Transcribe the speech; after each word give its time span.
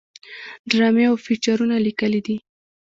ډرامې 0.69 1.03
او 1.09 1.15
فيچرونه 1.25 1.75
ليکلي 1.85 2.21
دي 2.27 2.37